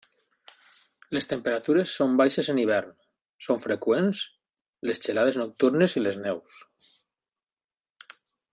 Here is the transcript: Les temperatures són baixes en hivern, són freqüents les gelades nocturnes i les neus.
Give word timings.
Les 1.17 1.27
temperatures 1.33 1.97
són 1.99 2.15
baixes 2.21 2.49
en 2.53 2.61
hivern, 2.61 2.95
són 3.49 3.61
freqüents 3.67 4.23
les 4.91 5.03
gelades 5.05 5.39
nocturnes 5.43 5.97
i 6.01 6.05
les 6.07 6.19
neus. 6.25 6.61